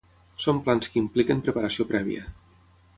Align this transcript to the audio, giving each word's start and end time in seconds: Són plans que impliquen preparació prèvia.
Són 0.45 0.61
plans 0.69 0.89
que 0.93 0.97
impliquen 1.03 1.45
preparació 1.49 1.87
prèvia. 1.95 2.29